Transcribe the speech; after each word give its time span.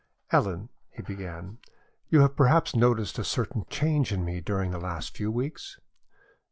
"Ellen," 0.31 0.69
he 0.89 1.03
began, 1.03 1.59
"you 2.09 2.21
have 2.21 2.35
perhaps 2.35 2.75
noticed 2.75 3.19
a 3.19 3.23
certain 3.23 3.65
change 3.69 4.11
in 4.11 4.25
me 4.25 4.41
during 4.41 4.71
the 4.71 4.79
last 4.79 5.15
few 5.15 5.29
weeks?" 5.31 5.77